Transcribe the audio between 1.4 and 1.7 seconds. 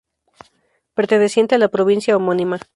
a la